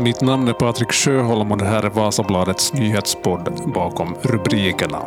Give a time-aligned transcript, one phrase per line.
[0.00, 4.98] Mitt namn är Patrik Sjöholm och det här är Vasabladets nyhetspodd bakom rubrikerna.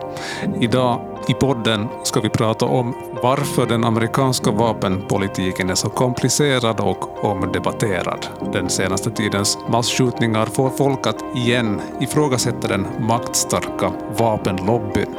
[0.62, 7.24] Idag i podden ska vi prata om varför den amerikanska vapenpolitiken är så komplicerad och
[7.24, 8.28] omdebatterad.
[8.54, 15.16] Den senaste tidens massskjutningar får folk att igen ifrågasätta den maktstarka vapenlobbyn.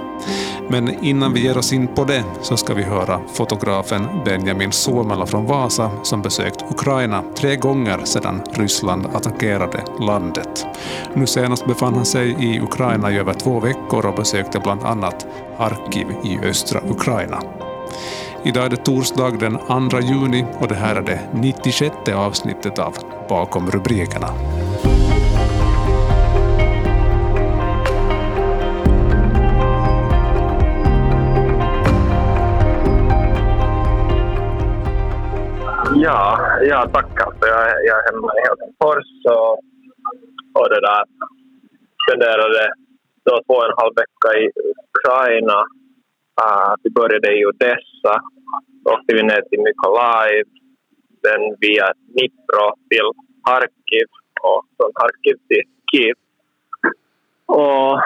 [0.68, 5.26] Men innan vi ger oss in på det så ska vi höra fotografen Benjamin Suomela
[5.26, 10.66] från Vasa som besökt Ukraina tre gånger sedan Ryssland attackerade landet.
[11.14, 15.26] Nu senast befann han sig i Ukraina i över två veckor och besökte bland annat
[15.58, 17.42] Arkiv i östra Ukraina.
[18.46, 22.94] Idag är det torsdag den 2 juni och det här är det 96 avsnittet av
[23.28, 24.28] Bakom rubrikerna.
[36.04, 36.20] Ja,
[36.62, 37.28] ja tackar.
[37.38, 39.52] För jag, är- jag är hemma i Helsingfors och,
[40.58, 41.04] och det där
[42.02, 42.72] spenderade
[43.24, 44.44] då två och en halv vecka i
[44.88, 45.58] Ukraina.
[46.42, 48.14] Uh, vi började i Odessa,
[48.92, 50.44] åkte vi ner till Mykolaiv,
[51.22, 53.08] sen via Dnipro till
[53.48, 54.06] Harkiv
[54.42, 56.16] och från Harkiv till Kiev.
[57.46, 58.00] Och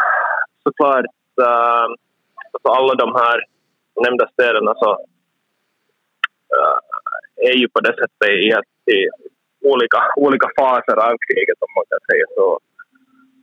[0.62, 1.05] såklart,
[1.41, 1.87] uh,
[2.53, 3.39] alltså alla de här
[4.05, 4.91] nämnda städerna så
[6.56, 6.78] uh,
[7.39, 8.53] är ju på det sättet i,
[8.94, 9.08] i
[9.64, 12.61] olika, olika faser av kriget om man kan säga så.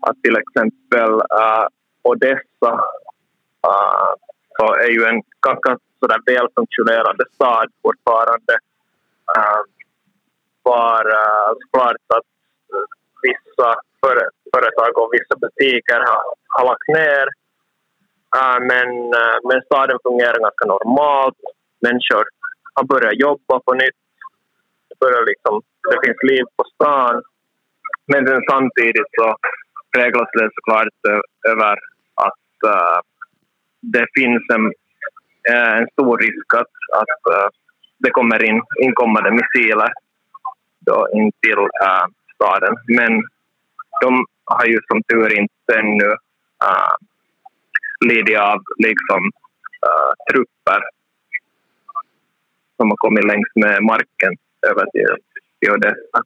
[0.08, 1.66] Att till exempel uh,
[2.02, 2.74] Odessa
[3.68, 4.12] uh,
[4.58, 8.54] så är ju en ganska sådär välfunktionerande stad fortfarande.
[9.38, 9.62] Uh,
[10.64, 12.30] var uh, klart att
[13.22, 13.70] vissa
[14.02, 16.24] före, företag och vissa butiker har,
[16.56, 17.26] har lagt ner.
[18.38, 18.90] Uh, men,
[19.22, 21.40] uh, men staden fungerar ganska normalt.
[21.80, 22.26] Människor
[22.76, 24.02] har börjat jobba på nytt.
[24.90, 27.24] Det, börjar liksom, det finns liv på stan.
[28.08, 29.36] Men sen samtidigt så
[29.96, 31.00] präglas det såklart
[31.48, 31.76] över
[32.28, 33.00] att uh,
[33.82, 34.66] det finns en,
[35.56, 37.48] en stor risk att, att uh,
[37.98, 39.92] det kommer in inkommande missiler
[40.80, 42.06] då in till uh,
[42.36, 42.76] staden.
[42.88, 43.12] Men
[44.02, 46.10] de har ju som tur inte ännu
[46.68, 46.96] uh,
[48.06, 49.22] lidit av liksom,
[49.88, 50.82] uh, trupper
[52.78, 54.34] som har kommit längs med marken
[54.70, 55.16] över till,
[55.60, 56.20] till Odessa.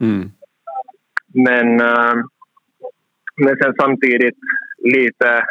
[0.00, 0.30] Mm.
[1.34, 2.14] Men, äh,
[3.36, 4.38] men sen samtidigt
[4.78, 5.44] lite,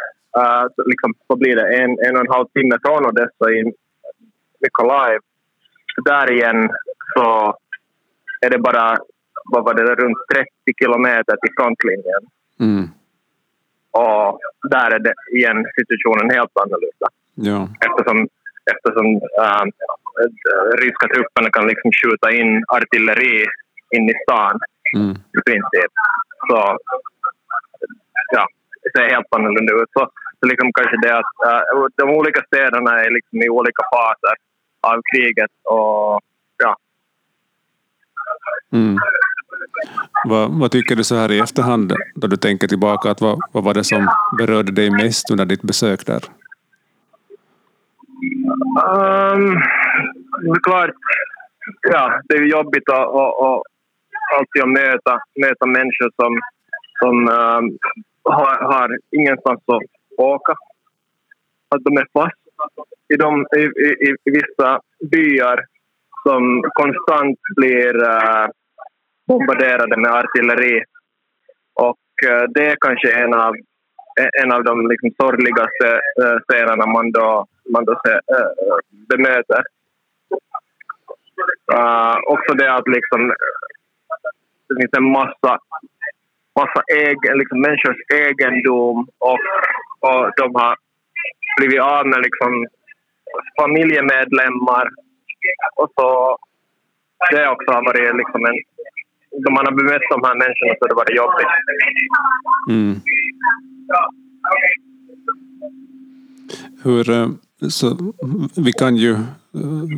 [0.76, 3.72] så liksom, vad blir det, en, en och en halv timme från Odessa i
[4.60, 5.20] Mykolaiv.
[6.04, 6.70] Där igen
[7.14, 7.56] så
[8.40, 8.98] är det bara
[9.44, 12.22] vad var det, runt 30 kilometer till frontlinjen.
[12.60, 12.88] Mm.
[13.90, 14.40] Och
[14.70, 17.68] där är det igen situationen helt annorlunda Ja.
[17.86, 18.28] eftersom,
[18.72, 19.06] eftersom
[19.44, 19.64] äh,
[20.82, 23.46] ryska trupperna kan liksom skjuta in artilleri
[23.96, 24.58] in i stan
[24.96, 25.10] Mm.
[25.10, 25.92] i princip.
[26.48, 26.76] Så
[28.32, 28.46] ja,
[28.82, 29.90] det ser helt annorlunda ut.
[29.92, 30.10] Så,
[30.40, 34.36] så liksom kanske det att äh, de olika städerna är liksom i olika faser
[34.80, 36.20] av kriget och
[36.56, 36.76] ja.
[38.72, 38.96] Mm.
[40.24, 43.10] Vad, vad tycker du så här i efterhand då du tänker tillbaka?
[43.10, 44.08] Att vad, vad var det som
[44.38, 46.22] berörde dig mest under ditt besök där?
[48.86, 49.62] Um,
[50.40, 50.90] det är klart,
[51.90, 53.62] ja, det är jobbigt att, att, att
[54.36, 56.40] alltid att möta, möta människor som,
[56.98, 57.78] som um,
[58.22, 59.82] har, har ingenstans att
[60.18, 60.52] åka.
[61.68, 62.36] Att de är fast
[63.14, 63.62] i, de, i,
[64.06, 64.80] i, i vissa
[65.10, 65.64] byar
[66.22, 68.46] som konstant blir uh,
[69.26, 70.84] bombarderade med artilleri.
[71.74, 73.54] Och uh, det är kanske en av,
[74.42, 78.78] en av de liksom, sorgligaste uh, scenerna man då, man då ser, uh,
[79.08, 79.62] bemöter.
[81.74, 83.20] Uh, också det att liksom,
[84.68, 85.52] det finns en massa,
[86.60, 89.38] massa egen, liksom, människors egendom och,
[90.00, 90.76] och de har
[91.56, 92.66] blivit av med liksom,
[93.60, 94.88] familjemedlemmar.
[95.76, 96.38] Och så
[97.30, 98.58] det också har varit liksom en...
[99.44, 101.46] Då man har bemött de här människorna så har det varit jobbigt.
[102.68, 103.00] Mm.
[106.84, 107.28] Hur, eh,
[107.68, 107.86] så,
[108.64, 109.16] vi kan ju,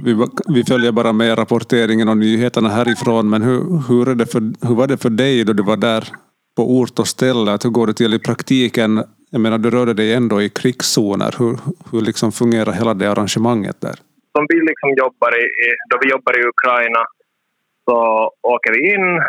[0.04, 4.66] vi, vi följer bara med rapporteringen och nyheterna härifrån, men hur, hur, är det för,
[4.66, 6.04] hur var det för dig då du var där
[6.56, 7.52] på ort och ställe?
[7.52, 9.04] Att hur går det till i praktiken?
[9.30, 11.34] Jag menar, du rörde dig ändå i krigszoner.
[11.38, 11.58] Hur,
[11.92, 13.96] hur liksom fungerar hela det arrangemanget där?
[14.36, 15.44] Som vi liksom jobbar i,
[15.90, 17.02] då vi jobbar i Ukraina
[17.84, 19.22] så åker vi in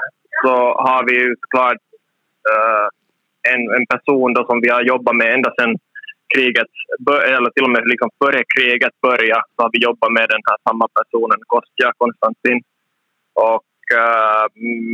[0.43, 0.55] så
[0.85, 1.83] har vi ju såklart
[2.51, 2.85] uh,
[3.47, 5.75] eh, en, en person då som vi har jobbat med ända sedan
[6.33, 6.71] kriget,
[7.35, 10.57] eller till och med liksom före kriget började, så har vi jobbat med den här
[10.67, 12.59] samma personen, Kostja Konstantin.
[13.49, 14.45] Och uh,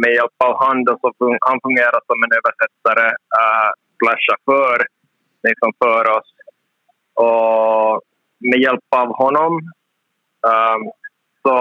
[0.02, 3.08] med hjälp av honom, så fun han fungerar som en översättare
[3.40, 3.70] uh,
[4.00, 4.80] slash chaufför
[5.48, 6.30] liksom för oss.
[7.26, 8.02] Och
[8.50, 9.54] med hjälp av honom
[10.52, 10.82] um,
[11.44, 11.56] så,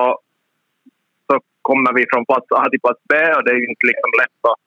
[1.26, 4.40] så kommer vi från plats A till plats B och det är inte liksom lätt
[4.50, 4.60] att,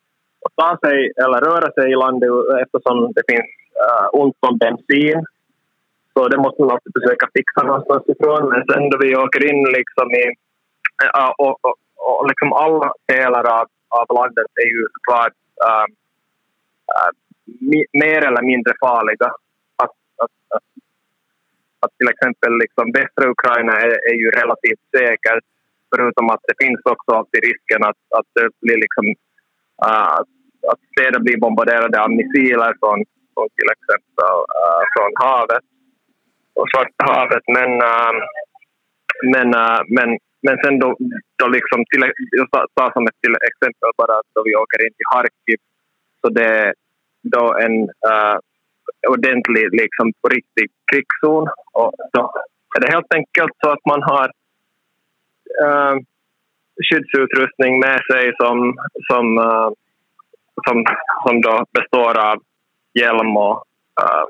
[0.45, 2.29] att ta sig eller röra sig i landet
[2.63, 5.25] eftersom det finns uh, ont om bensin.
[6.13, 8.49] Så det måste man alltid försöka fixa någonstans ifrån.
[8.49, 10.25] Men sen då vi åker in liksom i...
[11.17, 15.37] Uh, och, och, och liksom alla delar av, av landet är ju såklart
[15.67, 15.87] uh,
[16.95, 17.11] uh,
[18.03, 19.29] mer eller mindre farliga.
[19.83, 20.67] Att, att, att,
[21.79, 25.43] att till exempel liksom västra Ukraina är, är ju relativt säkert
[25.95, 29.05] förutom att det finns också alltid risken att, att det blir liksom
[29.87, 30.17] uh,
[30.71, 35.65] att städer blir bombarderade av missiler från, från till exempel äh, från havet
[36.59, 37.43] och Svarta havet.
[37.57, 38.13] Men, äh,
[39.33, 40.09] men, äh, men,
[40.45, 40.97] men sen då,
[41.39, 44.93] då liksom till, jag tar som ett till exempel bara att då vi åker in
[44.93, 45.59] till Harkiv
[46.21, 46.73] så det
[47.21, 48.37] då en äh,
[49.07, 51.47] ordentlig, liksom på riktig krigszon.
[51.73, 52.33] Och då
[52.77, 54.31] är det helt enkelt så att man har
[55.65, 55.95] äh,
[56.85, 58.57] skyddsutrustning med sig som,
[59.09, 59.25] som,
[60.67, 60.85] som,
[61.27, 62.37] som då består av
[62.93, 63.63] hjälm och
[64.01, 64.25] uh,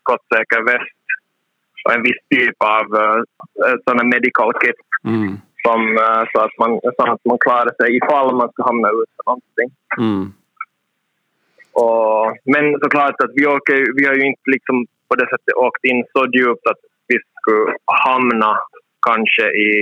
[0.00, 1.02] skottsäker väst
[1.84, 3.22] och en viss typ av uh,
[3.84, 5.36] sådana medical kit mm.
[5.62, 9.10] som, uh, så, att man, så att man klarar sig ifall man ska hamna ut
[9.16, 9.70] för någonting.
[9.98, 10.32] Mm.
[11.72, 15.84] Och, men såklart att vi, åker, vi har ju inte liksom på det sättet åkt
[15.84, 18.58] in så djupt att vi skulle hamna
[19.06, 19.72] kanske i,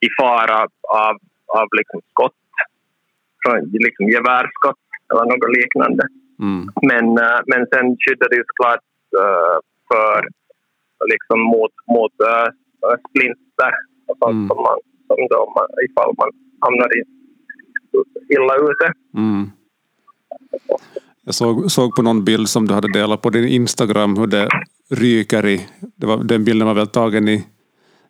[0.00, 0.58] i fara
[0.88, 1.16] av,
[1.46, 2.34] av liksom skott,
[3.42, 6.04] från liksom gevärskott eller något liknande.
[6.42, 6.62] Mm.
[6.90, 8.84] Men, uh, men sen skyddar det ju såklart
[9.22, 9.56] uh,
[9.88, 10.28] för
[11.12, 12.48] liksom mot, mot uh,
[13.08, 13.72] splinter
[14.08, 14.48] och sånt mm.
[14.48, 16.30] som, man, som då man, ifall man
[16.64, 17.00] hamnar i,
[18.34, 18.92] illa ute.
[19.14, 19.50] Mm.
[21.24, 24.48] Jag såg, såg på någon bild som du hade delat på din Instagram hur det
[24.90, 25.68] ryker i...
[25.96, 27.46] Det var, den bilden var väl tagen i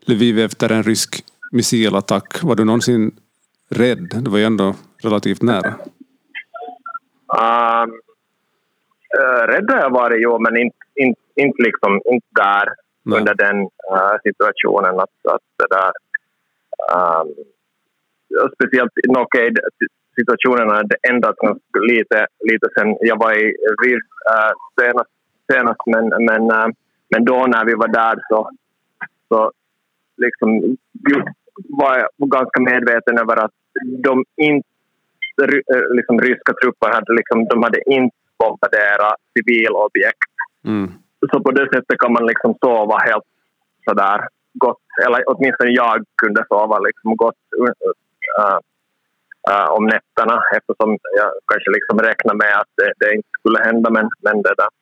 [0.01, 2.43] Lviv efter en rysk missilattack.
[2.43, 3.15] Var du någonsin
[3.69, 4.09] rädd?
[4.25, 5.75] Det var ju ändå relativt nära.
[7.29, 8.01] Um,
[9.21, 12.67] uh, rädd har jag varit, jo, men inte, inte, inte, liksom, inte där
[13.03, 13.19] Nej.
[13.19, 13.57] under den
[13.93, 15.01] uh, situationen.
[15.01, 15.93] Att, att det där,
[16.97, 17.29] um,
[18.55, 19.89] speciellt, okej, okay,
[20.19, 21.39] situationen har ändrats
[21.91, 23.45] lite, lite sen jag var i
[23.85, 24.01] Riv
[24.35, 25.11] äh, senast,
[25.53, 26.69] senast men, men, äh,
[27.09, 28.51] men då när vi var där så,
[29.29, 29.53] så
[30.17, 30.77] liksom,
[31.69, 33.57] var jag ganska medveten över att
[33.99, 34.69] de inte,
[35.91, 40.33] liksom, ryska trupper hade, liksom, de hade inte bombarderat civilobjekt.
[40.71, 40.89] Mm.
[41.31, 43.29] Så på det sättet kan man liksom sova helt
[43.89, 44.19] sådär
[44.55, 48.59] gott, eller åtminstone jag kunde sova liksom gott uh,
[49.51, 53.91] uh, om nätterna eftersom jag kanske liksom räknade med att det, det inte skulle hända.
[53.91, 54.73] Men, men, det där.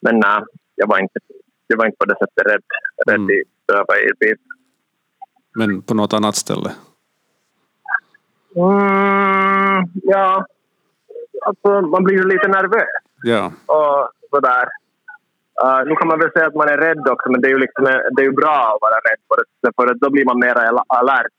[0.00, 0.42] men nej,
[0.74, 1.18] jag var inte,
[1.66, 2.62] jag var inte på det sättet rädd,
[3.06, 3.30] rädd mm.
[3.30, 4.34] i, var i
[5.54, 6.70] Men på något annat ställe?
[8.56, 10.46] Mm, ja,
[11.44, 13.02] alltså, man blir ju lite nervös.
[13.22, 13.52] Ja.
[13.66, 14.68] Och sådär.
[15.64, 17.58] Uh, nu kan man väl säga att man är rädd också, men det är ju,
[17.58, 20.56] liksom, det är ju bra att vara rädd för det, för då blir man mer
[20.86, 21.32] alert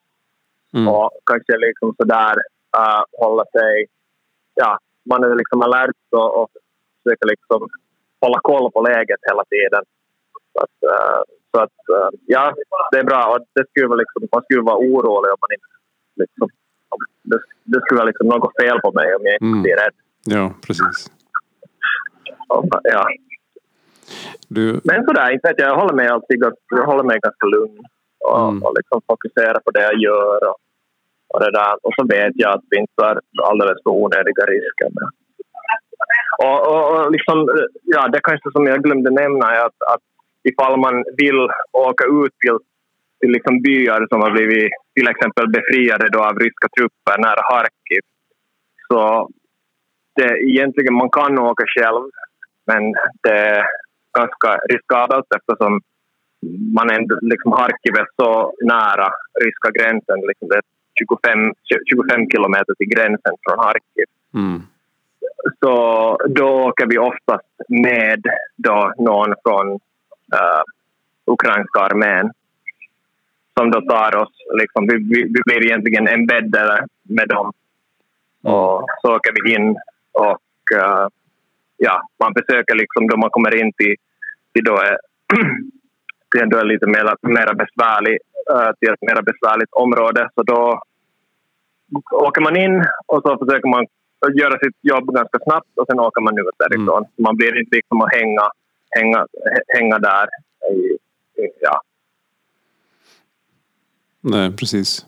[0.73, 0.87] Mm.
[0.87, 2.35] Och kanske liksom sådär
[2.77, 3.85] uh, hålla sig...
[4.55, 6.49] Ja, man är liksom alert och, och
[7.03, 7.69] försöker liksom
[8.21, 9.83] hålla koll på läget hela tiden.
[10.53, 12.53] Så att, uh, så att uh, ja,
[12.91, 13.23] det är bra.
[13.31, 15.67] Och det skulle liksom, man skulle vara orolig om man inte...
[16.15, 16.49] Liksom,
[17.73, 19.61] det, skulle vara liksom något fel på mig om jag inte mm.
[19.61, 19.95] blir rädd.
[20.25, 21.11] Ja, precis.
[22.83, 23.07] Ja.
[24.47, 24.81] Du...
[24.83, 25.69] Men sådär, inte vet jag.
[25.69, 27.79] Jag håller mig alltid jag håller mig ganska lugn
[28.29, 28.63] och, mm.
[28.63, 30.39] och liksom fokusera på det jag gör.
[30.49, 30.57] Och,
[31.33, 31.73] och, det där.
[31.85, 34.89] och så vet jag att vi inte tar alldeles för onödiga risker.
[36.43, 37.37] Och, och, och liksom,
[37.83, 40.05] ja, det kanske som jag glömde nämna är att, att
[40.49, 41.39] ifall man vill
[41.71, 42.57] åka ut till,
[43.23, 48.03] till liksom byar som har blivit till exempel befriade då av ryska trupper nära Harkiv
[48.87, 49.29] så
[50.15, 52.03] det, egentligen man kan åka själv
[52.65, 52.83] men
[53.23, 53.65] det är
[54.19, 55.81] ganska riskabelt eftersom
[56.75, 59.09] man är liksom Harkiv är så nära
[59.43, 60.19] ryska gränsen.
[60.27, 60.63] Liksom det är
[60.99, 61.53] 25,
[61.85, 64.07] 25 kilometer till gränsen från Harkiv.
[64.33, 64.61] Mm.
[65.59, 65.73] Så
[66.29, 68.21] då åker vi oftast med
[68.55, 69.67] då någon från
[70.37, 70.63] uh,
[71.25, 72.31] ukrainska armén
[73.57, 74.33] som då tar oss.
[74.61, 77.51] Liksom, vi, vi, vi blir egentligen embeddade med dem.
[78.43, 78.55] Mm.
[78.55, 79.77] Och så åker vi in
[80.11, 81.07] och uh,
[81.77, 83.95] ja, man försöker liksom då man kommer in till,
[84.53, 84.75] till då,
[86.31, 88.17] till ändå är lite mer, mer besvärlig,
[88.53, 90.29] uh, till ett mer besvärligt område.
[90.35, 90.81] Så då,
[92.11, 93.85] åker man in och så försöker man
[94.33, 97.03] göra sitt jobb ganska snabbt och sen åker man ut därifrån.
[97.03, 97.09] Mm.
[97.17, 98.45] Man blir inte liksom att hänga,
[98.89, 99.27] hänga,
[99.67, 100.27] hänga där.
[100.71, 100.97] I,
[101.59, 101.81] ja.
[104.23, 105.05] Nej, precis.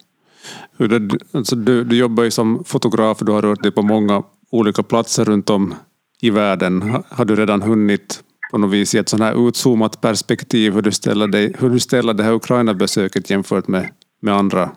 [1.31, 5.25] Alltså du, du jobbar ju som fotograf, du har rört dig på många olika platser
[5.25, 5.73] runt om
[6.21, 6.81] i världen.
[7.09, 10.91] Har du redan hunnit på något vis i ett sånt här utzoomat perspektiv hur du
[10.91, 14.71] ställer, dig, hur du ställer det här Ukraina-besöket jämfört med, med andra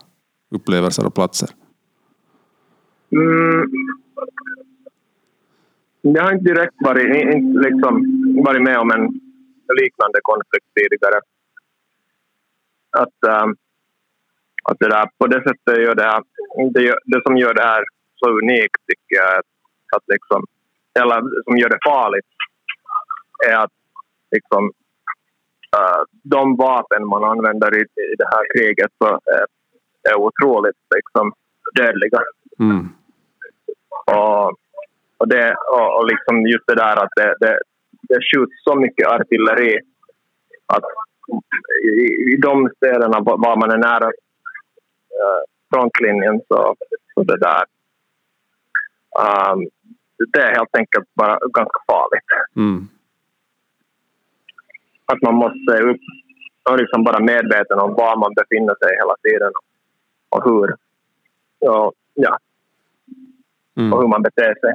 [0.50, 1.48] upplevelser och platser?
[3.12, 3.70] Mm.
[6.00, 7.94] Jag har inte direkt varit, inte liksom
[8.44, 9.04] varit med om en
[9.82, 11.20] liknande konflikt tidigare.
[12.90, 13.56] Att, um,
[14.62, 16.22] att det där, på det sättet gör det, här,
[16.70, 17.84] det, det som gör det här
[18.16, 19.50] så unikt tycker jag att,
[19.96, 20.44] att liksom,
[21.00, 22.26] eller som gör det farligt
[23.48, 23.72] är att
[24.30, 24.64] liksom,
[25.76, 29.46] uh, de vapen man använder i, i det här kriget så är,
[30.10, 31.32] är otroligt liksom,
[31.74, 32.20] dödliga.
[32.58, 32.88] Mm.
[34.06, 34.46] Och,
[35.18, 37.58] och, det, och, och liksom just det där att det, det,
[38.08, 39.78] det skjuts så mycket artilleri
[40.66, 40.84] att
[41.84, 44.10] i, i de städerna var man är nära
[45.24, 46.76] uh, frontlinjen så,
[47.14, 47.64] så det där
[49.18, 49.68] um,
[50.32, 52.30] det är helt enkelt bara ganska farligt.
[52.56, 52.88] Mm
[55.12, 56.00] att man måste upp
[56.70, 59.52] och liksom vara medveten om var man befinner sig hela tiden
[60.28, 60.76] och hur.
[61.70, 62.38] Och, ja.
[63.76, 63.92] Mm.
[63.92, 64.74] och hur man beter sig.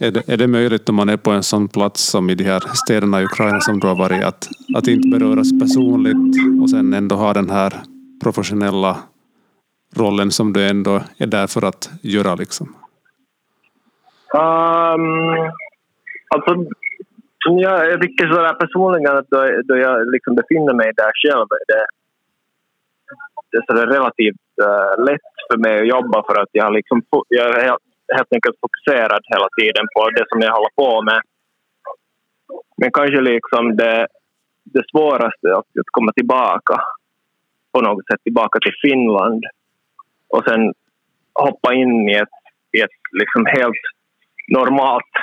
[0.00, 2.44] Är det, är det möjligt om man är på en sån plats som i de
[2.44, 6.92] här städerna i Ukraina som du har varit att, att inte beröras personligt och sen
[6.92, 7.72] ändå ha den här
[8.22, 8.96] professionella
[9.96, 12.66] rollen som du ändå är där för att göra liksom?
[14.34, 15.50] Um,
[16.34, 16.50] alltså
[17.44, 21.84] jag tycker sådär personligen att då, då jag liksom befinner mig där själv det,
[23.50, 27.64] det är relativt uh, lätt för mig att jobba för att jag, liksom, jag är
[27.64, 31.20] helt, helt enkelt fokuserad hela tiden på det som jag håller på med.
[32.76, 34.06] Men kanske liksom det,
[34.64, 36.80] det svåraste är att komma tillbaka
[37.72, 39.44] på något sätt tillbaka till Finland
[40.28, 40.72] och sen
[41.34, 42.38] hoppa in i ett,
[42.72, 43.84] i ett liksom helt
[44.48, 45.14] normalt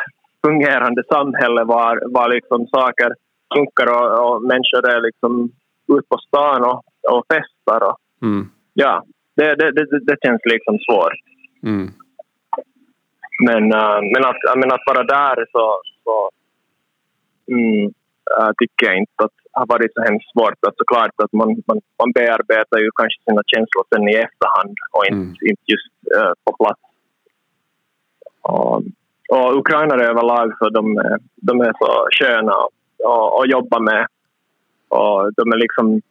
[0.45, 3.13] fungerande samhälle var, var liksom saker
[3.53, 5.51] funkar och, och människor är liksom
[5.87, 7.87] ute på stan och, och festar.
[7.89, 8.49] Och, mm.
[8.73, 9.03] Ja,
[9.35, 11.19] det, det, det, det känns liksom svårt.
[11.63, 11.91] Mm.
[13.45, 16.29] Men, uh, men, att, men att vara där så, så
[17.51, 17.93] mm,
[18.39, 20.59] uh, tycker jag inte att har varit så hemskt svårt.
[20.67, 25.05] Att såklart att man, man, man bearbetar ju kanske sina känslor sen i efterhand och
[25.05, 25.49] inte, mm.
[25.51, 26.81] inte just uh, på plats.
[28.41, 28.75] Och,
[29.35, 30.83] och ukrainare överlag så de,
[31.35, 32.53] de är så sköna
[33.39, 34.07] att jobba med.
[34.89, 36.01] Och de är liksom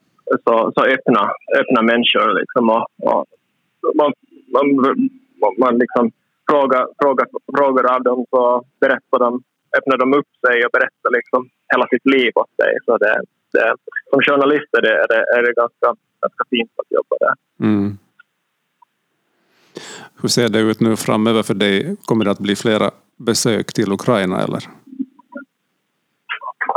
[0.45, 1.23] så, så öppna,
[1.61, 2.39] öppna människor.
[2.41, 2.71] Liksom.
[2.71, 3.27] Och, och
[3.95, 4.13] man,
[4.55, 4.67] man,
[5.59, 6.11] man liksom
[6.51, 9.43] frågar, frågar, frågar av dem så berättar de,
[9.79, 12.79] öppnar de upp sig och berättar liksom hela sitt liv åt dig.
[12.85, 13.75] Så det, det,
[14.11, 14.97] som journalist är det,
[15.37, 15.87] är det, ganska,
[16.21, 17.35] ganska fint att jobba där.
[17.67, 17.99] Mm.
[20.23, 21.97] Hur ser det ut nu framöver för dig?
[22.05, 24.63] Kommer det att bli flera besök till Ukraina eller?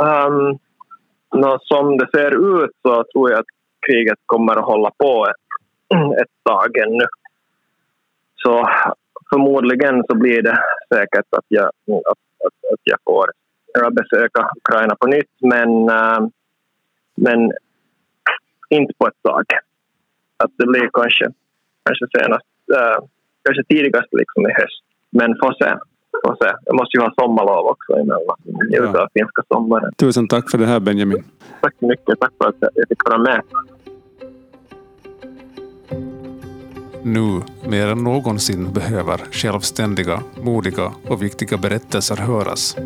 [0.00, 0.58] Um,
[1.34, 3.46] no, som det ser ut så tror jag att
[3.86, 7.06] kriget kommer att hålla på ett, ett tag ännu.
[8.36, 8.68] Så
[9.30, 10.58] förmodligen så blir det
[10.94, 13.26] säkert att jag, att, att, att jag får
[13.90, 16.28] besöka Ukraina på nytt men, uh,
[17.14, 17.52] men
[18.68, 19.44] inte på ett tag.
[20.36, 21.24] Att det blir kanske,
[21.84, 23.06] kanske senast, uh,
[23.44, 24.82] kanske tidigast liksom i höst.
[25.10, 25.70] Men får se.
[26.24, 26.52] Får se.
[26.64, 28.36] Jag måste ju ha sommarlov också emellan.
[28.70, 29.02] Njuta ja.
[29.02, 29.92] av finska sommaren.
[29.94, 31.24] Tusen tack för det här Benjamin.
[31.60, 32.20] Tack så mycket.
[32.20, 33.42] Tack för att jag fick vara med.
[37.08, 42.76] Nu mer än någonsin behöver självständiga, modiga och viktiga berättelser höras.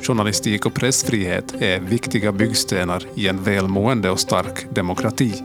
[0.00, 5.42] Journalistik och pressfrihet är viktiga byggstenar i en välmående och stark demokrati.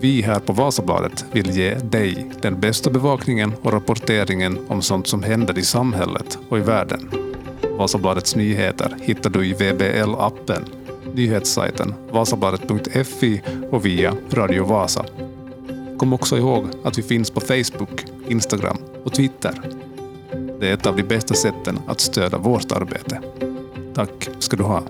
[0.00, 5.22] Vi här på Vasabladet vill ge dig den bästa bevakningen och rapporteringen om sånt som
[5.22, 7.10] händer i samhället och i världen.
[7.78, 10.64] Vasabladets nyheter hittar du i VBL-appen,
[11.14, 15.04] nyhetssajten vasabladet.fi och via Radio Vasa.
[16.00, 19.62] Kom också ihåg att vi finns på Facebook, Instagram och Twitter.
[20.60, 23.20] Det är ett av de bästa sätten att stödja vårt arbete.
[23.94, 24.82] Tack ska du ha.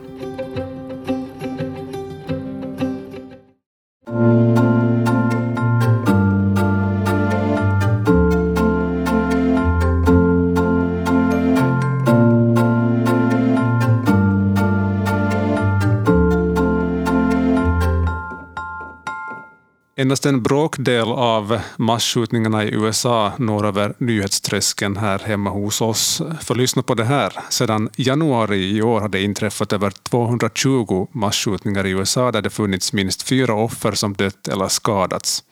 [20.20, 26.22] Endast en bråkdel av massskjutningarna i USA når över nyhetströskeln här hemma hos oss.
[26.40, 27.32] För lyssna på det här.
[27.50, 32.92] Sedan januari i år har det inträffat över 220 massskjutningar i USA där det funnits
[32.92, 35.44] minst fyra offer som dött eller skadats.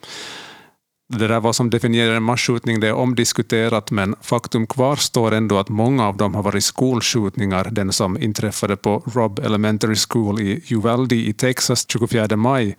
[1.13, 5.69] Det där vad som definierar en massskjutning det är omdiskuterat, men faktum kvarstår ändå att
[5.69, 7.67] många av dem har varit skolskjutningar.
[7.71, 12.75] Den som inträffade på Robb Elementary School i Uvalde i Texas 24 maj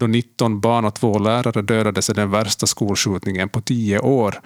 [0.00, 4.40] då 19 barn och två lärare dödades i den värsta skolskjutningen på tio år.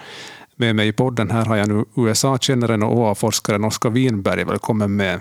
[0.57, 4.45] Med mig i podden här har jag nu USA-kännaren och OA-forskaren Oskar Winberg.
[4.45, 5.21] Välkommen med.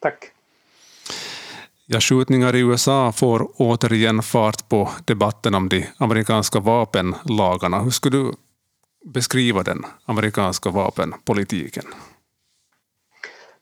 [0.00, 0.32] Tack.
[1.86, 7.82] Ja, skjutningar i USA får återigen fart på debatten om de amerikanska vapenlagarna.
[7.82, 8.32] Hur skulle du
[9.04, 11.84] beskriva den amerikanska vapenpolitiken?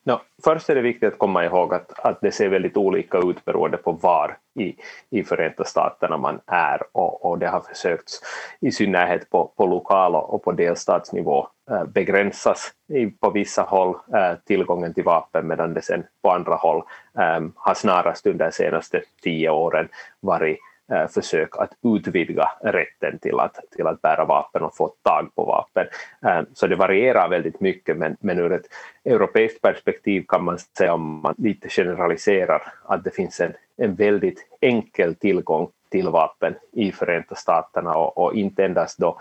[0.06, 3.44] No, först är det viktigt att komma ihåg att, att det ser väldigt olika ut
[3.44, 4.76] beroende på var i,
[5.10, 8.20] i Förenta Staterna man är och, och det har försökts
[8.60, 14.34] i synnerhet på, på lokal och på delstatsnivå eh, begränsas i, på vissa håll eh,
[14.46, 16.82] tillgången till vapen medan det sen på andra håll
[17.18, 19.88] eh, har snarast under de senaste tio åren
[20.20, 20.58] varit
[20.92, 25.44] Eh, försök att utvidga rätten till att, till att bära vapen och få tag på
[25.44, 25.86] vapen.
[26.26, 28.66] Eh, så det varierar väldigt mycket men, men ur ett
[29.04, 34.46] europeiskt perspektiv kan man säga om man lite generaliserar att det finns en, en väldigt
[34.60, 39.18] enkel tillgång till vapen i Förenta Staterna och, och inte endast då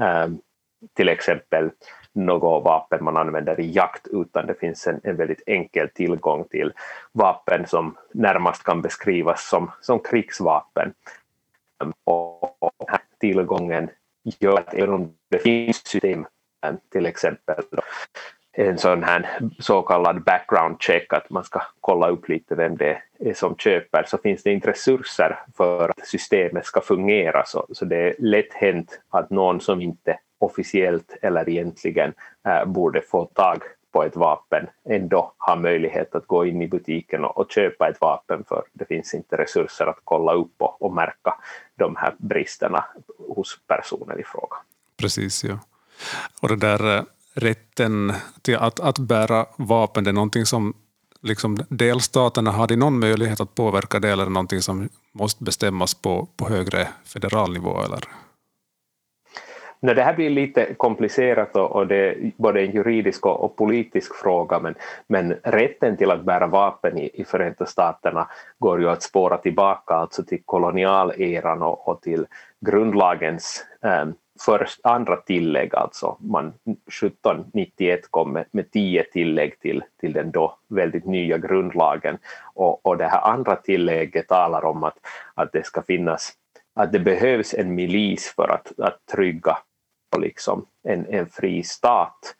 [0.00, 0.28] eh,
[0.94, 1.70] till exempel
[2.16, 6.72] något vapen man använder i jakt utan det finns en, en väldigt enkel tillgång till
[7.12, 10.94] vapen som närmast kan beskrivas som, som krigsvapen.
[12.04, 13.90] Och, och den här tillgången
[14.22, 16.26] gör att även om det finns system,
[16.92, 17.64] till exempel
[18.58, 23.02] en sån här så kallad background check, att man ska kolla upp lite vem det
[23.18, 27.44] är som köper, så finns det inte resurser för att systemet ska fungera.
[27.46, 32.14] Så, så det är lätt hänt att någon som inte officiellt eller egentligen
[32.48, 37.24] eh, borde få tag på ett vapen ändå har möjlighet att gå in i butiken
[37.24, 40.92] och, och köpa ett vapen för det finns inte resurser att kolla upp och, och
[40.92, 41.34] märka
[41.74, 42.84] de här bristerna
[43.28, 44.56] hos personen i fråga.
[44.96, 45.58] Precis, ja.
[46.40, 47.02] Och det där eh,
[47.36, 50.74] rätten till att, att bära vapen, det är någonting som
[51.22, 56.28] liksom delstaterna har de någon möjlighet att påverka det eller någonting som måste bestämmas på,
[56.36, 57.82] på högre federal nivå?
[57.82, 58.00] Eller?
[59.80, 63.56] No, det här blir lite komplicerat och, och det är både en juridisk och, och,
[63.56, 64.74] politisk fråga men,
[65.06, 69.94] men rätten till att bära vapen i, i Förenta Staterna går ju att spåra tillbaka
[69.94, 72.26] alltså till kolonialeran och, och till
[72.66, 74.06] grundlagens eh,
[74.40, 80.58] först, andra tillägg, alltså man 1791 kom med, med tio tillägg till, till den då
[80.68, 82.18] väldigt nya grundlagen
[82.54, 84.98] och, och det här andra tillägget talar om att,
[85.34, 86.32] att det ska finnas
[86.74, 89.58] att det behövs en milis för att, att trygga
[90.18, 92.34] liksom en, en fri stat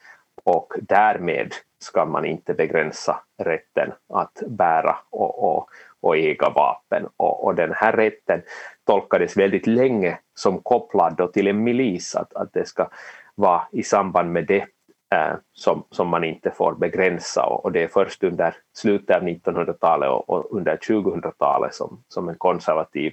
[0.45, 5.69] och därmed ska man inte begränsa rätten att bära och, och,
[6.01, 7.09] och äga vapen.
[7.17, 8.43] Och, och, den här rätten
[8.87, 12.88] tolkades väldigt länge som kopplad till en milis, att, att det ska
[13.35, 14.66] vara i samband med det
[15.14, 19.22] äh, som, som man inte får begränsa och, och det är först under slutet av
[19.22, 23.12] 1900-talet och, och under 2000-talet som, som en konservativ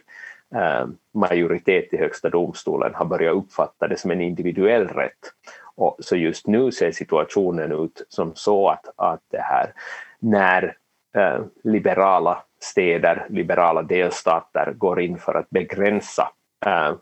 [0.56, 5.34] äh, majoritet i Högsta domstolen har börjat uppfatta det som en individuell rätt.
[5.76, 9.74] Och så just nu ser situationen ut som så att, att det här,
[10.20, 10.78] när
[11.16, 16.32] äh, liberala städer, liberala delstater går in för att begränsa
[16.66, 16.94] eh,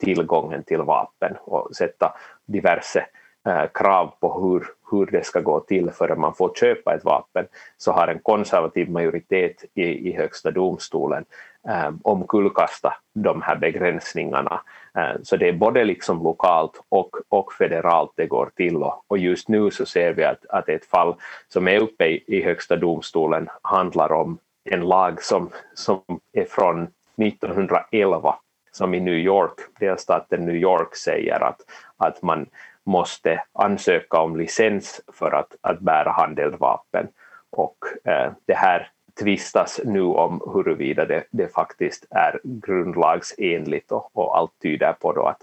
[0.00, 2.14] tillgången till vapen och sätta
[2.46, 3.06] diverse
[3.48, 7.46] eh, krav på hur, hur det ska gå till för man får köpa ett vapen
[7.76, 11.24] så har en konservativ majoritet i, i Högsta domstolen
[11.68, 14.60] eh, omkullkastat de här begränsningarna.
[14.98, 19.18] Eh, så det är både liksom lokalt och, och federalt det går till och, och
[19.18, 21.14] just nu så ser vi att, att ett fall
[21.48, 26.82] som är uppe i, i Högsta domstolen handlar om en lag som, som är från
[26.82, 28.34] 1911
[28.72, 31.60] som i New York, delstaten New York säger att,
[31.96, 32.46] att man
[32.84, 37.08] måste ansöka om licens för att, att bära handeldvapen.
[37.50, 44.36] Och eh, det här tvistas nu om huruvida det, det faktiskt är grundlagsenligt och, och
[44.38, 45.42] allt tyder på då att,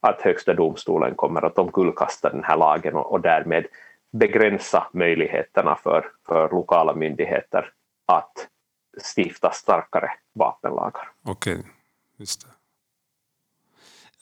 [0.00, 3.66] att Högsta domstolen kommer att omkullkasta den här lagen och, och därmed
[4.12, 7.70] begränsa möjligheterna för, för lokala myndigheter
[8.16, 8.48] att
[9.16, 11.12] stifta starkare vapenlagar.
[11.22, 11.70] Okej, okay.
[12.16, 12.46] just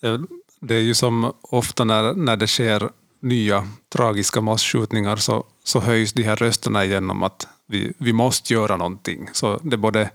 [0.01, 0.09] det.
[0.09, 0.21] Eh,
[0.61, 6.13] det är ju som ofta när, när det sker nya tragiska massskjutningar så, så höjs
[6.13, 9.29] de här rösterna igen om att vi, vi måste göra någonting.
[9.33, 10.11] Så det, både,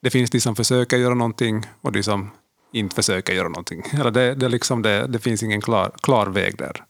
[0.00, 2.30] det finns de som försöker göra någonting och de som
[2.72, 3.82] inte försöker göra någonting?
[3.92, 6.84] Eller det, det, liksom det, det finns ingen klar, klar väg där?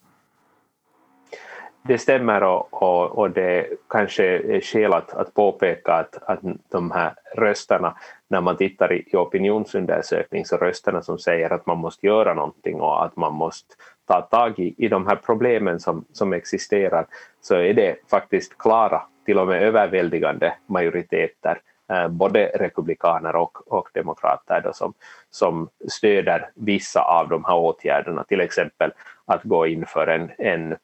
[1.89, 6.91] Det stämmer och, och, och det kanske är skäl att, att påpeka att, att de
[6.91, 7.97] här rösterna,
[8.29, 12.81] när man tittar i, i opinionsundersökning, så rösterna som säger att man måste göra någonting
[12.81, 13.75] och att man måste
[14.09, 17.07] ta tag i, i de här problemen som, som existerar,
[17.41, 21.61] så är det faktiskt klara, till och med överväldigande majoriteter
[21.93, 24.95] Eh, både republikaner och, och demokrater då, som,
[25.31, 28.93] som stöder vissa av de här åtgärderna, till exempel
[29.25, 30.77] att gå in för en, en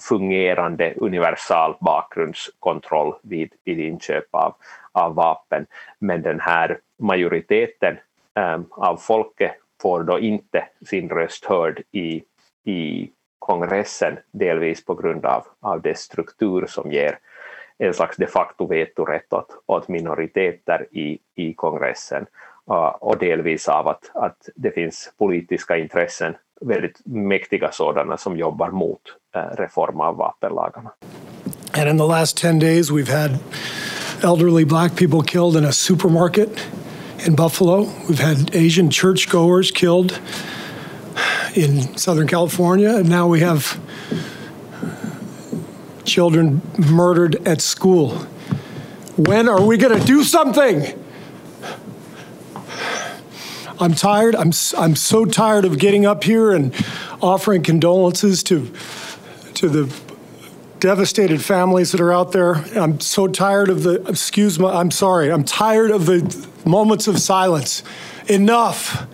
[0.00, 4.54] fungerande universal bakgrundskontroll vid, vid inköp av,
[4.92, 5.66] av vapen.
[5.98, 7.98] Men den här majoriteten
[8.34, 12.22] äm, av folket får då inte sin röst hörd i,
[12.64, 17.18] i kongressen, delvis på grund av, av dess struktur som ger
[17.78, 22.26] en slags de facto vetorätt åt, åt minoriteter i, i kongressen
[22.98, 29.00] och delvis av att, att det finns politiska intressen, väldigt mäktiga sådana, som jobbar mot
[29.36, 30.90] uh, reform av vapenlagarna.
[31.72, 33.38] And in the last 10 days we've had
[34.22, 36.50] elderly black people killed in a supermarket
[37.26, 37.88] in Buffalo.
[38.08, 40.20] We've had Asian churchgoers killed
[41.54, 43.78] in Southern California, and now we have
[46.04, 48.10] children murdered at school.
[49.16, 50.82] When are we going to do something?
[53.80, 54.34] I'm tired.
[54.34, 56.74] I'm, I'm so tired of getting up here and
[57.22, 58.72] offering condolences to,
[59.54, 59.94] to the
[60.80, 62.54] devastated families that are out there.
[62.76, 67.18] I'm so tired of the, excuse me, I'm sorry, I'm tired of the moments of
[67.18, 67.82] silence.
[68.28, 69.06] Enough.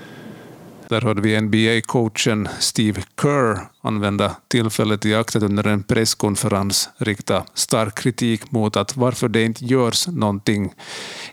[0.89, 7.45] Där hörde vi NBA-coachen Steve Kerr använda tillfället i akt att under en presskonferens rikta
[7.55, 10.73] stark kritik mot att varför det inte görs någonting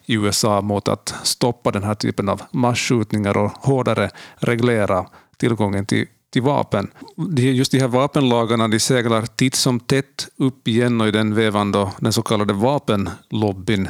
[0.05, 5.05] i USA mot att stoppa den här typen av massskjutningar och hårdare reglera
[5.37, 6.91] tillgången till till vapen.
[7.37, 11.71] Just de här vapenlagarna de seglar titt som tätt upp igen och i den vevan
[11.71, 13.89] då den så kallade vapenlobbyn.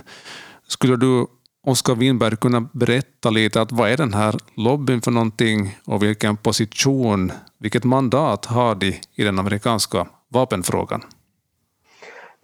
[0.68, 1.28] Skulle du
[1.68, 6.38] Oskar Winberg kunna berätta lite att vad är den här lobbyn för någonting och vilken
[6.38, 11.02] position, vilket mandat har de i den amerikanska vapenfrågan?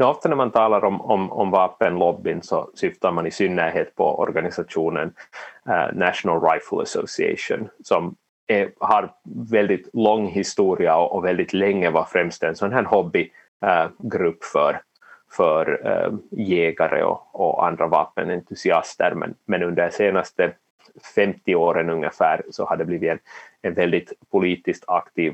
[0.04, 5.14] ofta när man talar om, om, om vapenlobbyn så syftar man i synnerhet på organisationen
[5.70, 8.16] eh, National Rifle Association som
[8.48, 9.12] är, har
[9.50, 14.82] väldigt lång historia och, och väldigt länge var främst en sån här hobbygrupp eh, för
[15.38, 20.52] för eh, jägare och, och, andra vapenentusiaster men, men under de senaste
[21.16, 23.20] 50 åren ungefär så har det blivit en,
[23.62, 25.34] en väldigt politiskt aktiv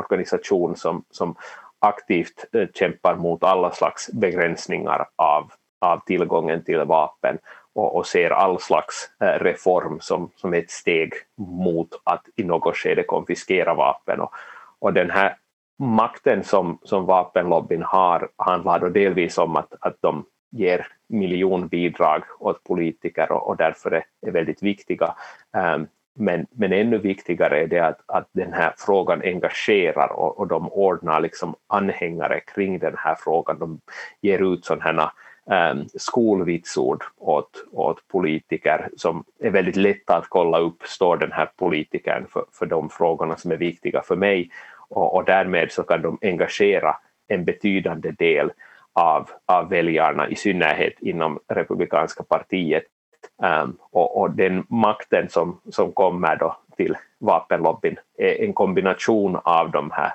[0.00, 1.34] organisation som, som
[1.78, 7.38] aktivt eh, kämpar mot alla slags begränsningar av, av tillgången till vapen
[7.74, 12.76] och, och ser all slags eh, reform som, som ett steg mot att i något
[12.76, 14.20] skede konfiskera vapen.
[14.20, 14.32] Och,
[14.78, 15.36] och den här
[15.78, 22.64] makten som, som vapenlobbyn har handlar då delvis om att, att de ger miljonbidrag åt
[22.64, 25.14] politiker och, och därför är, är väldigt viktiga.
[25.76, 30.46] Um, men, men ännu viktigare är det att, att den här frågan engagerar och, och
[30.46, 33.58] de ordnar liksom anhängare kring den här frågan.
[33.58, 33.80] De
[34.20, 35.12] ger ut sådana
[35.44, 41.50] um, skolvitsord åt, åt politiker som är väldigt lätta att kolla upp, står den här
[41.56, 44.50] politikern för, för de frågorna som är viktiga för mig
[44.94, 46.96] och, och därmed så kan de engagera
[47.28, 48.50] en betydande del
[48.92, 52.84] av, av väljarna, i synnerhet inom republikanska partiet.
[53.42, 59.70] Um, och, och, den makten som, som kommer då till vapenlobbyn är en kombination av
[59.70, 60.12] de här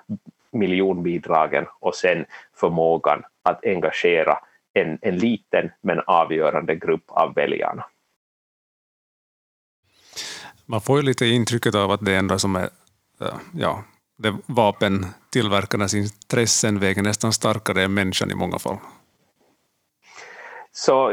[0.52, 4.38] miljonbidragen och sen förmågan att engagera
[4.74, 7.86] en, en liten men avgörande grupp av väljarna.
[10.66, 12.70] Man får ju lite intrycket av att det enda som är
[13.54, 13.84] ja,
[14.20, 18.78] det vapentillverkarnas intressen väger nästan starkare än människan i många fall.
[20.72, 21.10] Så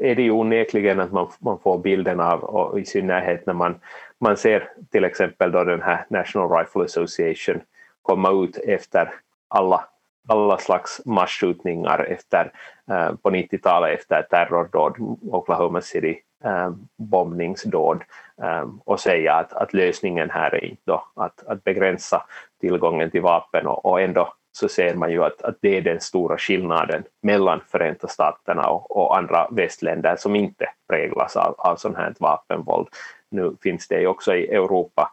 [0.00, 3.80] är det ju onekligen att man, man får bilden av, och i synnerhet när man,
[4.20, 7.60] man ser till exempel då den här National Rifle Association
[8.02, 9.14] komma ut efter
[9.48, 9.84] alla,
[10.28, 12.52] alla slags massskjutningar efter,
[12.90, 18.04] eh, på 90-talet efter terrordåd, Oklahoma City eh, bombningsdåd
[18.42, 22.22] eh, och säga att, att lösningen här är inte då att, att begränsa
[22.60, 26.00] tillgången till vapen och, och ändå så ser man ju att, att det är den
[26.00, 31.96] stora skillnaden mellan Förenta Staterna och, och andra västländer som inte präglas av, av sånt
[31.96, 32.88] här vapenvåld.
[33.30, 35.10] Nu finns det ju också i Europa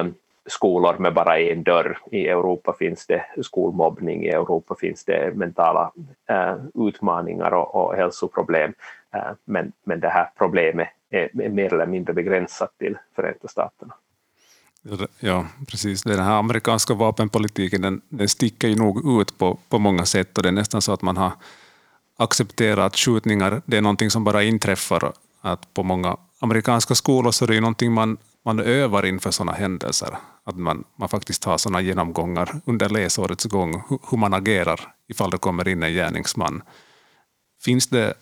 [0.00, 0.14] um,
[0.46, 1.98] skolor med bara en dörr.
[2.10, 5.92] I Europa finns det skolmobbning, i Europa finns det mentala
[6.30, 8.74] uh, utmaningar och, och hälsoproblem.
[9.14, 13.94] Uh, men, men det här problemet är mer eller mindre begränsat till Förenta Staterna.
[15.20, 16.02] Ja, precis.
[16.02, 20.42] Den här amerikanska vapenpolitiken den, den sticker ju nog ut på, på många sätt och
[20.42, 21.32] det är nästan så att man har
[22.16, 25.12] accepterat att skjutningar det är någonting som bara inträffar.
[25.40, 29.52] Att på många amerikanska skolor så är det ju någonting man, man övar inför sådana
[29.52, 30.18] händelser.
[30.44, 35.38] Att man, man faktiskt har sådana genomgångar under läsårets gång, hur man agerar ifall det
[35.38, 36.62] kommer in en gärningsman.
[37.60, 38.14] Finns det,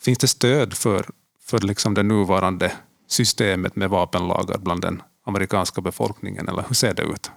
[0.00, 1.06] finns det stöd för,
[1.40, 2.72] för liksom det nuvarande
[3.06, 7.32] systemet med vapenlagar bland den amerikanska befolkningen, eller hur ser det ut?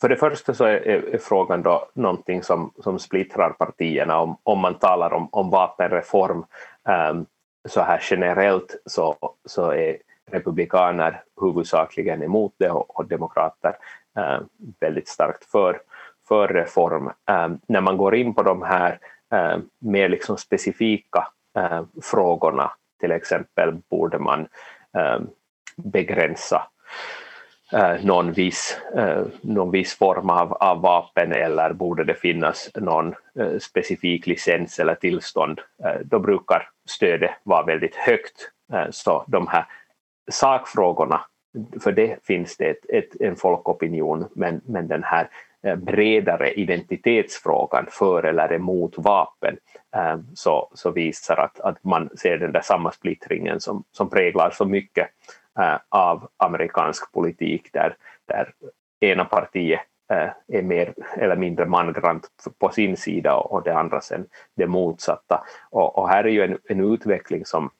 [0.00, 4.58] För det första så är, är, frågan då någonting som, som splittrar partierna om, om
[4.58, 6.44] man talar om, om vapenreform
[7.10, 7.26] um,
[7.68, 9.96] så här generellt så, så är
[10.30, 13.76] republikaner huvudsakligen emot det och, och demokrater
[14.14, 14.48] um,
[14.80, 15.80] väldigt starkt för,
[16.28, 17.06] för reform.
[17.06, 18.98] Um, när man går in på de här
[19.78, 21.28] mer liksom specifika
[22.02, 24.48] frågorna, till exempel borde man
[25.76, 26.62] begränsa
[27.72, 33.14] eh, någon, viss, eh, någon viss form av, av vapen eller borde det finnas någon
[33.38, 38.50] eh, specifik licens eller tillstånd, eh, då brukar stödet vara väldigt högt.
[38.72, 39.66] Eh, så de här
[40.30, 41.20] sakfrågorna,
[41.80, 45.28] för det finns det ett, ett, en folkopinion, men, men den här
[45.62, 49.56] eh, bredare identitetsfrågan för eller emot vapen
[49.96, 54.50] eh, så, så visar att, att man ser den där samma splittringen som, som präglar
[54.50, 55.08] så mycket
[55.58, 58.54] Eh, av amerikansk politik där, där
[59.00, 64.26] ena partiet eh, är mer eller mindre mangrant på sin sida och det andra sen
[64.54, 65.44] det motsatta.
[65.70, 67.70] Och, och här är ju en, en utveckling som,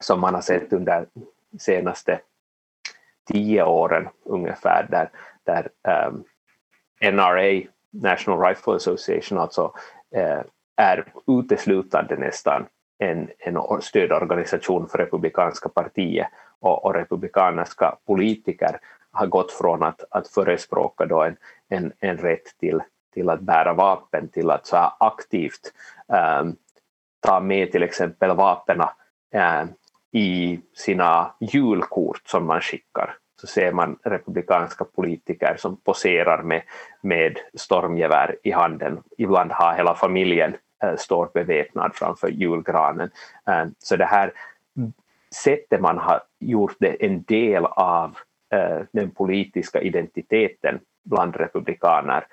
[0.00, 1.06] som man har sett under
[1.58, 2.20] senaste
[3.26, 5.10] tio åren ungefär där,
[5.44, 6.24] där ehm,
[7.00, 9.72] um, NRA, National Rifle Association, alltså
[10.16, 10.42] uh,
[10.76, 12.66] är uteslutande nästan
[12.98, 16.28] en, en stödorganisation för republikanska partiet
[16.60, 18.80] och, och republikanska politiker
[19.10, 21.36] har gått från att, att förespråka då en,
[21.68, 22.80] en, en rätt till,
[23.14, 25.72] till att bära vapen till att så aktivt
[26.42, 26.56] um,
[27.20, 28.82] ta med till exempel vapnen
[29.32, 29.68] ehm,
[30.12, 36.62] i sina julkort som man skickar så ser man republikanska politiker som poserar med,
[37.00, 39.02] med stormgevär i handen.
[39.18, 43.10] Ibland har hela familjen Eh, står beväpnad framför julgranen.
[43.48, 44.32] Eh, så det här
[45.34, 48.16] sättet man har gjort det en del av
[48.52, 52.26] eh, den politiska identiteten bland republikaner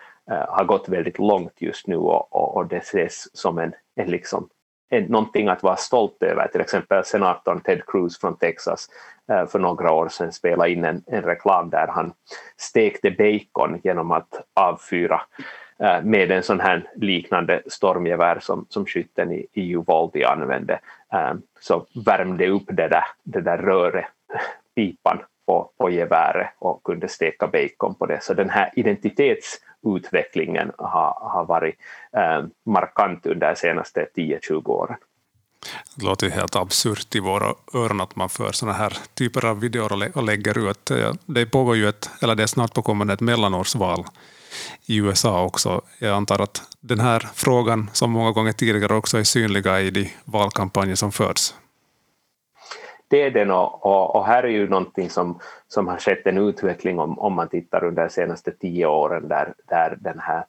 [0.47, 4.49] har gått väldigt långt just nu och, och, och det ses som en, en, liksom,
[4.89, 6.47] en, någonting att vara stolt över.
[6.47, 8.89] Till exempel senatorn Ted Cruz från Texas
[9.27, 12.13] för några år sedan spelade in en, en reklam där han
[12.57, 15.21] stekte bacon genom att avfyra
[15.79, 20.79] Eh, med en sån här liknande stormgevär som, som skytten i, i Uvalde använde.
[21.13, 24.05] Eh, så värmde upp det där, det där röret,
[24.75, 28.23] pipan på, på geväret och kunde steka bacon på det.
[28.23, 31.75] Så den här identitetsutvecklingen har, har varit
[32.17, 34.97] eh, markant under de senaste 10-20 åren.
[35.95, 39.59] Det låter ju helt absurt i våra öron att man för sådana här typer av
[39.59, 40.91] videor och lägger ut.
[41.25, 44.05] Det pågår ju ett, eller det är snart påkommande ett mellanårsval
[44.85, 45.81] i USA också.
[45.99, 50.09] Jag antar att den här frågan, som många gånger tidigare, också är synliga i de
[50.25, 51.53] valkampanjer som förs.
[53.07, 56.37] Det är den och, och, och, här är ju någonting som, som har skett en
[56.37, 60.45] utveckling om, om man tittar under de senaste tio åren där, där den här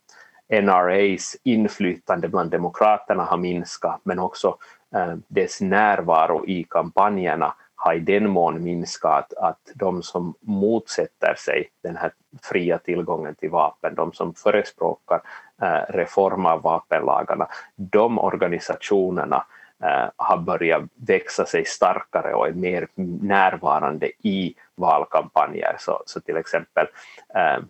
[0.63, 4.57] NRAs inflytande bland demokraterna har minskat men också
[4.95, 7.55] eh, dess närvaro i kampanjerna
[7.85, 13.51] har i den mån minskat att de som motsätter sig den här fria tillgången till
[13.51, 15.21] vapen, de som förespråkar
[15.63, 19.47] eh, reform av vapenlagarna, de organisationerna
[19.83, 22.89] eh, har börjat växa sig starkare och är mer
[23.23, 25.77] närvarande i valkampanjer.
[25.79, 26.87] Så, så till exempel
[27.35, 27.65] eh,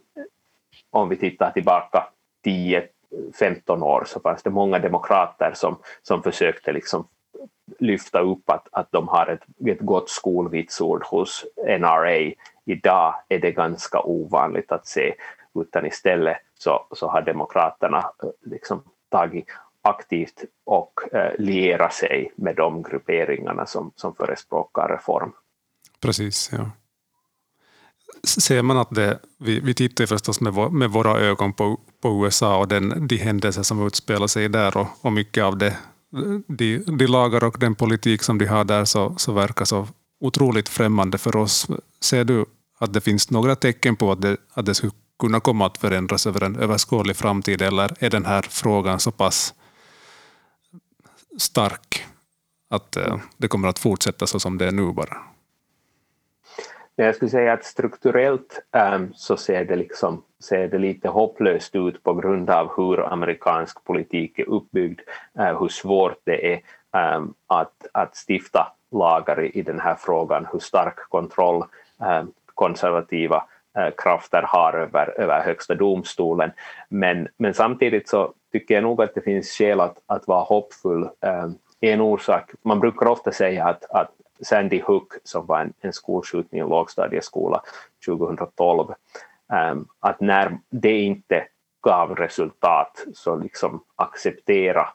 [0.90, 2.07] om vi tittar tillbaka
[2.46, 7.09] 10-15 år så fanns det många demokrater som, som försökte liksom
[7.79, 11.44] lyfta upp att, att de har ett, ett gott skolvitsord hos
[11.79, 12.33] NRA.
[12.64, 15.14] Idag är det ganska ovanligt att se,
[15.55, 19.46] utan istället så, så har Demokraterna eh, liksom tagit
[19.83, 25.33] aktivt och eh, liera sig med de grupperingarna som, som förespråkar reform.
[26.00, 26.70] Precis, ja.
[28.24, 32.09] Ser man att det, vi, vi tittar förstås med, vår, med våra ögon på, på
[32.24, 35.77] USA och den, de händelser som utspelar sig där och, och mycket av det
[36.46, 39.88] de, de lagar och den politik som de har där så, så verkar så
[40.20, 41.66] otroligt främmande för oss.
[42.00, 42.44] Ser du
[42.79, 46.27] att det finns några tecken på att det, att det skulle kunna komma att förändras
[46.27, 49.55] över en överskådlig framtid eller är den här frågan så pass
[51.38, 52.07] stark
[52.70, 55.16] att eh, det kommer att fortsätta så som det är nu bara?
[56.96, 62.02] Jag skulle säga att strukturellt eh, så ser det, liksom, ser det lite hopplöst ut
[62.02, 65.00] på grund av hur amerikansk politik är uppbyggd,
[65.38, 66.61] eh, hur svårt det är
[66.96, 71.64] eh, att, att stifta lagar i, den här frågan, hur stark kontroll
[72.00, 73.44] eh, konservativa
[73.96, 76.50] krafter har över, över högsta domstolen.
[76.88, 81.09] Men, men samtidigt så tycker jag nog att det finns skäl att, att vara hoppfull.
[81.80, 84.11] en orsak, man brukar ofta säga att, att
[84.42, 87.62] Sandy Hook som var en, en skolskjutning i lågstadieskola
[88.07, 88.94] 2012,
[89.54, 91.44] Ehm, att när det inte
[91.82, 94.88] gav resultat så liksom acceptera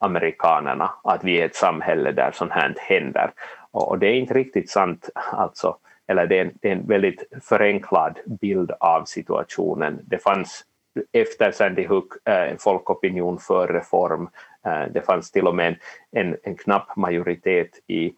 [0.00, 3.32] amerikanerna att vi är ett samhälle där sånt här händer.
[3.70, 5.76] Och, det är inte riktigt sant, alltså,
[6.06, 10.00] eller det är, en, det är en väldigt förenklad bild av situationen.
[10.04, 10.64] Det fanns
[11.12, 14.28] efter Sandy Hook eh, en folkopinion för reform.
[14.66, 15.76] Eh, det fanns till och med en,
[16.10, 18.12] en, en knapp majoritet i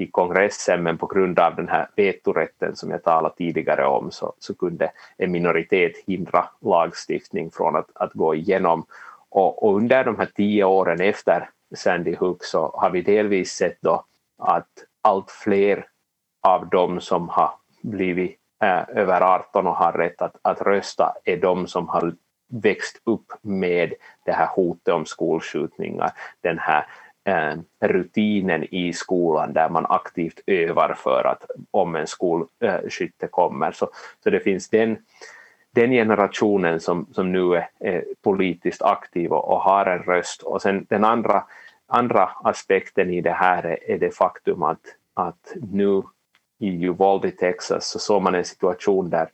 [0.00, 4.34] i kongressen men på grund av den här vetorätten som jag talade tidigare om så,
[4.38, 8.86] så kunde en minoritet hindra lagstiftning från att, att gå igenom.
[9.28, 13.76] Och, och, under de här tio åren efter Sandy Hook så har vi delvis sett
[13.80, 14.04] då
[14.38, 14.68] att
[15.02, 15.86] allt fler
[16.42, 17.50] av dem som har
[17.82, 22.14] blivit eh, över 18 och har rätt att, att rösta är de som har
[22.50, 26.86] växt upp med det här hotet om skolskjutningar, den här
[27.30, 33.72] Eh, rutinen i skolan där man aktivt övar för att om en skolskytte kommer.
[33.72, 33.88] Så,
[34.24, 34.98] så det finns den,
[35.74, 40.42] den generationen som, som nu är, är politiskt aktiv och, och, har en röst.
[40.42, 41.44] Och sen den andra,
[41.86, 44.82] andra aspekten i det här är, är det faktum att,
[45.14, 46.02] att nu
[46.58, 49.28] i Uvalde, i Texas, så såg man en situation där,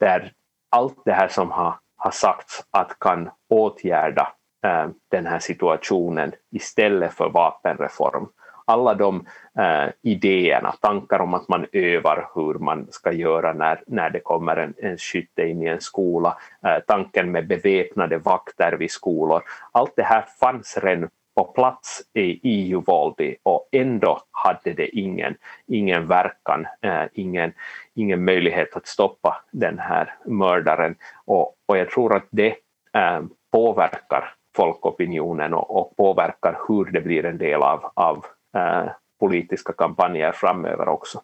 [0.00, 0.32] där
[0.70, 4.32] allt det här som har, har sagts att kan åtgärda
[4.64, 8.28] Eh, den här situationen istället för vapenreform.
[8.64, 9.26] Alla de
[9.58, 14.56] eh, idéerna, tankar om att man övar hur man ska göra när, när det kommer
[14.56, 19.92] en, en skytte in i en skola, eh, tanken med beväpnade vakter vid skolor, allt
[19.96, 25.34] det här fanns redan på plats i, i Uvalde och ändå hade det ingen,
[25.66, 27.52] ingen verkan, eh, ingen,
[27.94, 30.94] ingen möjlighet att stoppa den här mördaren.
[31.24, 32.56] Och, och jag tror att det
[32.94, 33.22] eh,
[33.52, 38.24] påverkar folkopinionen och, och påverkar hur det blir en del av, av
[38.56, 41.22] eh, politiska kampanjer framöver också.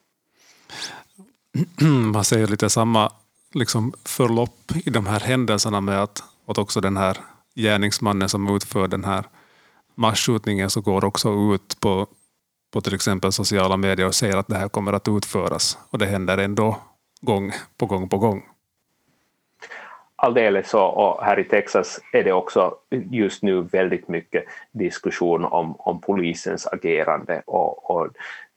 [2.13, 3.13] Man ser lite samma
[3.55, 7.17] liksom, förlopp i de här händelserna med att, att också den här
[7.55, 9.25] gärningsmannen som utför den här
[9.95, 12.07] masskjutningen så går också ut på,
[12.73, 15.79] på till exempel sociala medier och säger att det här kommer att utföras.
[15.91, 16.79] Och det händer ändå
[17.21, 18.43] gång på gång på gång
[20.19, 22.75] alldeles så, och här i Texas är det också
[23.11, 28.09] just nu väldigt mycket diskussion om, om polisens agerande och, och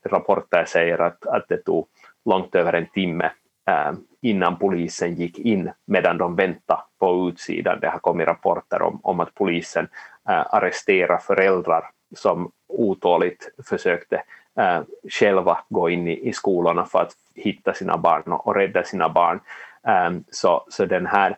[0.06, 1.88] rapporter säger att, att det tog
[2.26, 3.32] långt över en timme
[3.67, 7.80] eh, innan polisen gick in medan de väntade på utsidan.
[7.80, 9.88] Det har kommit rapporter om, om att polisen
[10.30, 14.24] eh, arresterar föräldrar som otåligt försökte
[14.60, 18.84] eh, själva gå in i, i skolorna för att hitta sina barn och, och rädda
[18.84, 19.39] sina barn.
[19.88, 21.38] Um, så, så den här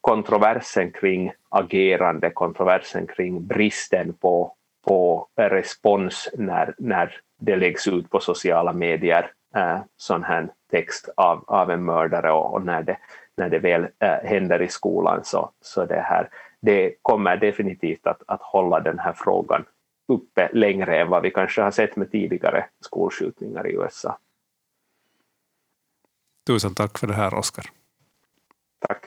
[0.00, 4.54] kontroversen kring agerande, kontroversen kring bristen på,
[4.84, 11.44] på respons när, när det läggs ut på sociala medier äh, sån här text av,
[11.46, 12.96] av en mördare och, och när, det,
[13.36, 16.28] när det väl äh, händer i skolan så, så det, här,
[16.60, 19.64] det kommer definitivt att, att hålla den här frågan
[20.08, 24.18] uppe längre än vad vi kanske har sett med tidigare skolskjutningar i USA.
[26.46, 27.64] Tusen tack för det här, Oskar.
[28.88, 29.04] Tack.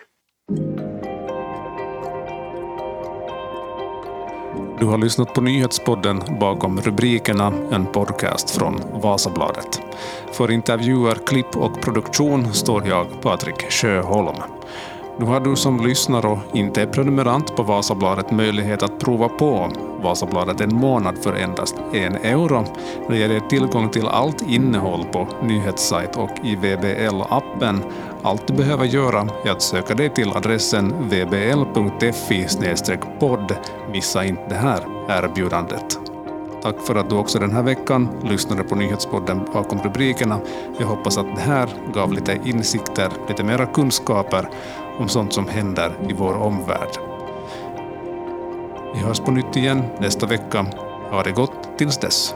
[4.79, 9.81] Du har lyssnat på nyhetspodden Bakom rubrikerna, en podcast från Vasabladet.
[10.31, 14.35] För intervjuer, klipp och produktion står jag, Patrik Sjöholm.
[15.19, 19.69] Nu har du som lyssnar och inte är prenumerant på Vasabladet möjlighet att prova på
[20.01, 22.65] Vasabladet en månad för endast en euro.
[23.09, 27.83] Det ger dig tillgång till allt innehåll på nyhetssajt och i VBL-appen.
[28.23, 32.47] Allt du behöver göra är att söka dig till adressen vbl.fi
[33.19, 33.55] podd.
[33.91, 34.79] Missa inte det här
[35.09, 35.99] erbjudandet.
[36.61, 40.39] Tack för att du också den här veckan lyssnade på nyhetspodden bakom rubrikerna.
[40.79, 44.49] Jag hoppas att det här gav lite insikter, lite mera kunskaper
[44.97, 46.97] om sånt som händer i vår omvärld.
[48.93, 50.65] Vi hörs på nytt igen nästa vecka.
[51.11, 52.35] Ha det gott tills dess.